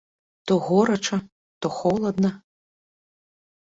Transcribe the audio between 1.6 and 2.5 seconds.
то холадна.